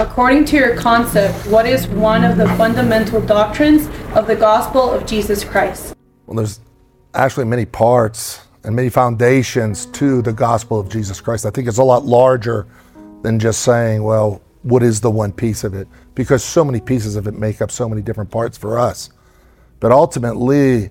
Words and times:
according 0.00 0.46
to 0.46 0.56
your 0.56 0.74
concept, 0.76 1.46
what 1.46 1.66
is 1.66 1.86
one 1.86 2.24
of 2.24 2.38
the 2.38 2.48
fundamental 2.56 3.20
doctrines 3.20 3.86
of 4.16 4.26
the 4.26 4.34
gospel 4.34 4.90
of 4.90 5.04
Jesus 5.04 5.44
Christ? 5.44 5.94
Well, 6.26 6.36
there's 6.36 6.60
actually 7.12 7.44
many 7.44 7.66
parts 7.66 8.40
and 8.64 8.74
many 8.74 8.88
foundations 8.88 9.84
to 9.86 10.22
the 10.22 10.32
gospel 10.32 10.80
of 10.80 10.88
Jesus 10.88 11.20
Christ. 11.20 11.44
I 11.44 11.50
think 11.50 11.68
it's 11.68 11.78
a 11.78 11.84
lot 11.84 12.06
larger 12.06 12.66
than 13.22 13.38
just 13.38 13.60
saying, 13.60 14.02
well, 14.02 14.40
what 14.62 14.82
is 14.82 15.02
the 15.02 15.10
one 15.10 15.32
piece 15.32 15.64
of 15.64 15.74
it? 15.74 15.86
Because 16.14 16.42
so 16.42 16.64
many 16.64 16.80
pieces 16.80 17.14
of 17.16 17.26
it 17.26 17.34
make 17.34 17.60
up 17.60 17.70
so 17.70 17.86
many 17.86 18.00
different 18.00 18.30
parts 18.30 18.56
for 18.56 18.78
us. 18.78 19.10
But 19.80 19.92
ultimately, 19.92 20.90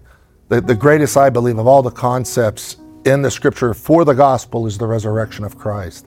the, 0.49 0.62
the 0.62 0.76
greatest, 0.76 1.18
I 1.18 1.32
believe, 1.32 1.57
of 1.57 1.66
all 1.66 1.82
the 1.82 1.91
concepts 1.91 2.77
in 3.05 3.23
the 3.23 3.32
scripture 3.32 3.73
for 3.73 4.05
the 4.05 4.13
gospel 4.13 4.68
is 4.68 4.77
the 4.77 4.85
resurrection 4.85 5.46
of 5.46 5.57
Christ. 5.57 6.05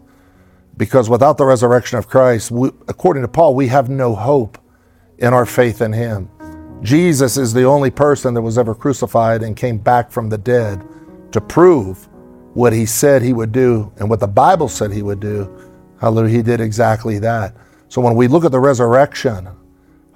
Because 0.76 1.10
without 1.10 1.38
the 1.38 1.44
resurrection 1.44 1.98
of 1.98 2.08
Christ, 2.08 2.50
we, 2.50 2.70
according 2.88 3.22
to 3.22 3.28
Paul, 3.28 3.54
we 3.54 3.68
have 3.68 3.88
no 3.88 4.14
hope 4.14 4.58
in 5.18 5.32
our 5.32 5.46
faith 5.46 5.82
in 5.82 5.92
him. 5.92 6.28
Jesus 6.82 7.36
is 7.36 7.52
the 7.52 7.64
only 7.64 7.90
person 7.90 8.34
that 8.34 8.42
was 8.42 8.58
ever 8.58 8.74
crucified 8.74 9.42
and 9.42 9.56
came 9.56 9.78
back 9.78 10.10
from 10.10 10.28
the 10.28 10.38
dead 10.38 10.82
to 11.30 11.40
prove 11.40 12.08
what 12.54 12.72
he 12.72 12.84
said 12.84 13.22
he 13.22 13.32
would 13.32 13.52
do 13.52 13.92
and 13.98 14.10
what 14.10 14.20
the 14.20 14.26
Bible 14.26 14.68
said 14.68 14.92
he 14.92 15.02
would 15.02 15.20
do. 15.20 15.50
Hallelujah, 16.00 16.36
he 16.36 16.42
did 16.42 16.60
exactly 16.60 17.18
that. 17.20 17.54
So 17.88 18.00
when 18.00 18.16
we 18.16 18.26
look 18.26 18.44
at 18.44 18.52
the 18.52 18.58
resurrection, 18.58 19.48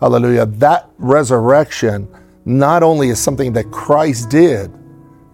hallelujah, 0.00 0.46
that 0.46 0.90
resurrection 0.98 2.08
not 2.44 2.82
only 2.82 3.10
is 3.10 3.20
something 3.20 3.52
that 3.52 3.70
Christ 3.70 4.30
did, 4.30 4.72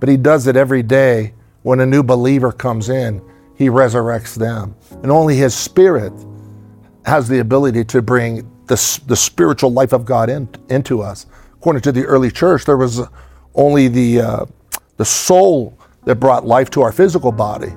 but 0.01 0.09
he 0.09 0.17
does 0.17 0.47
it 0.47 0.57
every 0.57 0.83
day 0.83 1.35
when 1.63 1.81
a 1.81 1.87
new 1.87 2.03
believer 2.03 2.53
comes 2.53 2.89
in, 2.89 3.23
he 3.63 3.69
resurrects 3.69 4.35
them. 4.35 4.75
And 5.03 5.11
only 5.11 5.37
his 5.37 5.55
spirit 5.55 6.13
has 7.05 7.29
the 7.29 7.41
ability 7.41 7.85
to 7.87 8.03
bring 8.03 8.49
the, 8.67 9.01
the 9.07 9.17
spiritual 9.17 9.73
life 9.73 9.93
of 9.93 10.05
God 10.05 10.29
in, 10.31 10.49
into 10.69 11.03
us. 11.03 11.27
According 11.55 11.83
to 11.83 11.93
the 11.93 12.05
early 12.05 12.31
church, 12.31 12.65
there 12.65 12.77
was 12.77 13.01
only 13.55 13.89
the, 13.89 14.21
uh, 14.21 14.47
the 14.97 15.05
soul 15.05 15.79
that 16.05 16.17
brought 16.17 16.47
life 16.47 16.71
to 16.71 16.83
our 16.83 16.93
physical 16.93 17.33
body. 17.33 17.73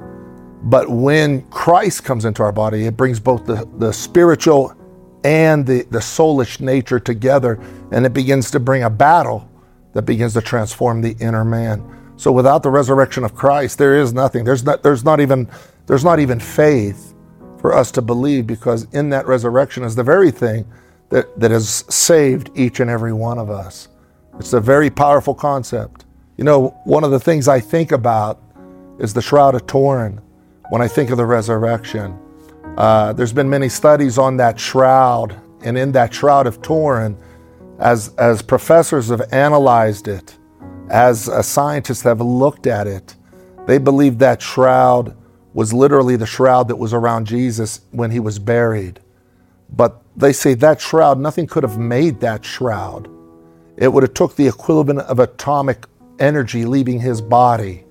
But 0.64 0.90
when 0.90 1.44
Christ 1.50 2.04
comes 2.04 2.26
into 2.26 2.42
our 2.42 2.52
body, 2.52 2.86
it 2.86 2.98
brings 2.98 3.20
both 3.20 3.46
the, 3.46 3.70
the 3.78 3.94
spiritual 3.94 4.76
and 5.24 5.66
the, 5.66 5.84
the 5.92 6.00
soulish 6.00 6.60
nature 6.60 7.00
together, 7.00 7.60
and 7.92 8.06
it 8.06 8.14
begins 8.14 8.52
to 8.52 8.60
bring 8.60 8.84
a 8.84 8.90
battle 8.90 9.50
that 9.94 10.04
begins 10.04 10.34
to 10.34 10.42
transform 10.42 11.02
the 11.02 11.16
inner 11.20 11.46
man. 11.46 11.84
So 12.18 12.32
without 12.32 12.64
the 12.64 12.70
resurrection 12.70 13.24
of 13.24 13.36
Christ, 13.36 13.78
there 13.78 14.00
is 14.00 14.14
nothing. 14.14 14.44
There's 14.46 14.64
not, 14.64 14.84
there's 14.84 15.04
not 15.04 15.20
even 15.20 15.50
there's 15.88 16.04
not 16.04 16.20
even 16.20 16.40
faith 16.40 17.14
for 17.60 17.74
us 17.74 17.92
to 17.92 18.02
believe 18.02 18.48
because 18.48 18.88
in 18.94 19.10
that 19.10 19.28
resurrection 19.28 19.84
is 19.84 19.96
the 19.96 20.04
very 20.04 20.32
thing 20.32 20.66
that, 21.10 21.40
that 21.40 21.52
has 21.52 21.86
saved 21.94 22.52
each 22.56 22.80
and 22.80 22.90
every 22.90 23.14
one 23.14 23.38
of 23.38 23.50
us. 23.50 23.88
It's 24.40 24.54
a 24.54 24.60
very 24.60 24.90
powerful 24.90 25.34
concept. 25.34 26.06
You 26.38 26.44
know, 26.44 26.70
one 26.84 27.04
of 27.04 27.12
the 27.12 27.20
things 27.20 27.48
I 27.48 27.60
think 27.60 27.92
about 27.92 28.42
is 29.00 29.14
the 29.14 29.22
Shroud 29.22 29.56
of 29.56 29.66
Turin 29.68 30.20
when 30.70 30.82
I 30.82 30.88
think 30.88 31.10
of 31.10 31.18
the 31.18 31.26
resurrection. 31.26 32.18
Uh, 32.78 33.14
there's 33.14 33.34
been 33.34 33.50
many 33.50 33.70
studies 33.70 34.18
on 34.18 34.38
that 34.38 34.60
shroud, 34.60 35.40
and 35.64 35.78
in 35.78 35.92
that 35.94 36.14
Shroud 36.14 36.48
of 36.48 36.62
Turin, 36.62 37.18
as, 37.80 38.14
as 38.18 38.42
professors 38.42 39.10
have 39.10 39.22
analyzed 39.32 40.08
it, 40.08 40.38
as 40.90 41.30
uh, 41.30 41.42
scientists 41.42 42.02
have 42.02 42.22
looked 42.22 42.68
at 42.68 42.88
it, 42.88 43.16
they 43.66 43.78
believe 43.78 44.20
that 44.20 44.42
shroud 44.42 45.16
was 45.56 45.72
literally 45.72 46.18
the 46.18 46.26
shroud 46.26 46.68
that 46.68 46.76
was 46.76 46.94
around 46.94 47.26
Jesus 47.26 47.80
when 47.92 48.12
he 48.12 48.20
was 48.20 48.38
buried. 48.40 49.00
But 49.70 50.02
they 50.14 50.34
say 50.34 50.54
that 50.56 50.82
shroud, 50.82 51.18
nothing 51.18 51.48
could 51.48 51.64
have 51.64 51.80
made 51.80 52.20
that 52.20 52.44
shroud. 52.44 53.10
It 53.78 53.88
would 53.88 54.04
have 54.04 54.14
took 54.14 54.36
the 54.36 54.48
equivalent 54.48 55.00
of 55.08 55.20
atomic 55.20 55.86
energy 56.20 56.66
leaving 56.66 57.00
his 57.00 57.22
body 57.22 57.86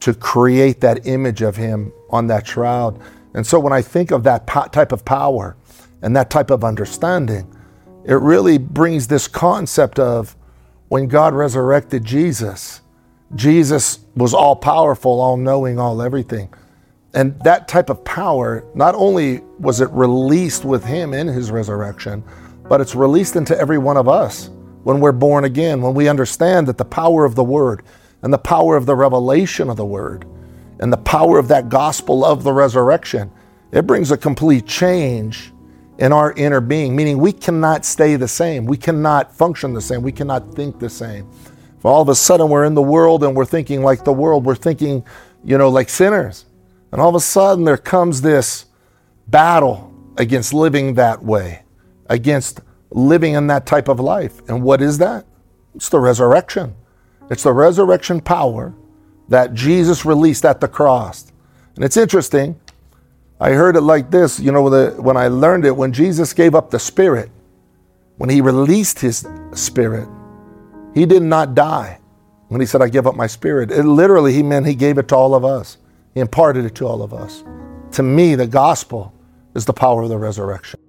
to 0.00 0.12
create 0.12 0.80
that 0.80 1.06
image 1.06 1.40
of 1.40 1.54
him 1.54 1.92
on 2.10 2.26
that 2.26 2.48
shroud. 2.48 3.00
And 3.32 3.46
so 3.46 3.60
when 3.60 3.72
I 3.72 3.80
think 3.80 4.10
of 4.10 4.24
that 4.24 4.48
type 4.72 4.90
of 4.90 5.04
power 5.04 5.56
and 6.02 6.16
that 6.16 6.30
type 6.30 6.50
of 6.50 6.64
understanding, 6.64 7.46
it 8.04 8.14
really 8.14 8.58
brings 8.58 9.06
this 9.06 9.28
concept 9.28 10.00
of 10.00 10.36
when 10.88 11.06
God 11.06 11.32
resurrected 11.32 12.04
Jesus, 12.04 12.80
Jesus 13.36 14.00
was 14.16 14.34
all 14.34 14.56
powerful, 14.56 15.20
all 15.20 15.36
knowing, 15.36 15.78
all 15.78 16.02
everything. 16.02 16.52
And 17.14 17.38
that 17.40 17.68
type 17.68 17.90
of 17.90 18.04
power, 18.04 18.64
not 18.74 18.94
only 18.94 19.40
was 19.58 19.80
it 19.80 19.90
released 19.90 20.64
with 20.64 20.84
him 20.84 21.12
in 21.12 21.26
his 21.26 21.50
resurrection, 21.50 22.24
but 22.68 22.80
it's 22.80 22.94
released 22.94 23.36
into 23.36 23.58
every 23.58 23.78
one 23.78 23.96
of 23.96 24.08
us 24.08 24.50
when 24.84 25.00
we're 25.00 25.12
born 25.12 25.44
again, 25.44 25.80
when 25.82 25.94
we 25.94 26.08
understand 26.08 26.66
that 26.66 26.78
the 26.78 26.84
power 26.84 27.24
of 27.24 27.34
the 27.34 27.44
word 27.44 27.82
and 28.22 28.32
the 28.32 28.38
power 28.38 28.76
of 28.76 28.86
the 28.86 28.94
revelation 28.94 29.68
of 29.68 29.76
the 29.76 29.84
word 29.84 30.26
and 30.80 30.92
the 30.92 30.96
power 30.96 31.38
of 31.38 31.48
that 31.48 31.68
gospel 31.68 32.24
of 32.24 32.42
the 32.42 32.52
resurrection, 32.52 33.30
it 33.72 33.86
brings 33.86 34.10
a 34.10 34.16
complete 34.16 34.66
change 34.66 35.52
in 35.98 36.12
our 36.12 36.32
inner 36.32 36.60
being, 36.60 36.96
meaning 36.96 37.18
we 37.18 37.32
cannot 37.32 37.84
stay 37.84 38.16
the 38.16 38.26
same. 38.26 38.64
We 38.64 38.76
cannot 38.76 39.32
function 39.34 39.72
the 39.72 39.80
same. 39.80 40.02
We 40.02 40.12
cannot 40.12 40.54
think 40.54 40.78
the 40.78 40.88
same. 40.88 41.30
If 41.78 41.84
all 41.84 42.00
of 42.00 42.08
a 42.08 42.14
sudden 42.14 42.48
we're 42.48 42.64
in 42.64 42.74
the 42.74 42.82
world 42.82 43.22
and 43.22 43.36
we're 43.36 43.44
thinking 43.44 43.82
like 43.82 44.04
the 44.04 44.12
world, 44.12 44.44
we're 44.44 44.54
thinking, 44.54 45.04
you 45.44 45.58
know, 45.58 45.68
like 45.68 45.88
sinners. 45.88 46.46
And 46.92 47.00
all 47.00 47.08
of 47.08 47.14
a 47.14 47.20
sudden, 47.20 47.64
there 47.64 47.78
comes 47.78 48.20
this 48.20 48.66
battle 49.26 49.92
against 50.18 50.52
living 50.52 50.94
that 50.94 51.24
way, 51.24 51.62
against 52.06 52.60
living 52.90 53.32
in 53.32 53.46
that 53.46 53.64
type 53.66 53.88
of 53.88 53.98
life. 53.98 54.46
And 54.48 54.62
what 54.62 54.82
is 54.82 54.98
that? 54.98 55.24
It's 55.74 55.88
the 55.88 55.98
resurrection. 55.98 56.74
It's 57.30 57.44
the 57.44 57.52
resurrection 57.52 58.20
power 58.20 58.74
that 59.28 59.54
Jesus 59.54 60.04
released 60.04 60.44
at 60.44 60.60
the 60.60 60.68
cross. 60.68 61.32
And 61.76 61.84
it's 61.84 61.96
interesting. 61.96 62.60
I 63.40 63.52
heard 63.52 63.74
it 63.74 63.80
like 63.80 64.10
this, 64.10 64.38
you 64.38 64.52
know, 64.52 64.92
when 65.00 65.16
I 65.16 65.28
learned 65.28 65.64
it, 65.64 65.74
when 65.74 65.92
Jesus 65.92 66.34
gave 66.34 66.54
up 66.54 66.70
the 66.70 66.78
Spirit, 66.78 67.30
when 68.18 68.28
he 68.28 68.40
released 68.42 69.00
his 69.00 69.26
Spirit, 69.52 70.08
he 70.94 71.06
did 71.06 71.22
not 71.22 71.54
die. 71.54 71.98
When 72.48 72.60
he 72.60 72.66
said, 72.66 72.82
I 72.82 72.88
give 72.88 73.06
up 73.06 73.16
my 73.16 73.26
Spirit, 73.26 73.72
it 73.72 73.84
literally, 73.84 74.34
he 74.34 74.42
meant 74.42 74.66
he 74.66 74.74
gave 74.74 74.98
it 74.98 75.08
to 75.08 75.16
all 75.16 75.34
of 75.34 75.42
us. 75.44 75.78
He 76.14 76.20
imparted 76.20 76.64
it 76.64 76.74
to 76.76 76.86
all 76.86 77.02
of 77.02 77.14
us. 77.14 77.44
To 77.92 78.02
me, 78.02 78.34
the 78.34 78.46
gospel 78.46 79.14
is 79.54 79.64
the 79.64 79.72
power 79.72 80.02
of 80.02 80.08
the 80.08 80.18
resurrection. 80.18 80.80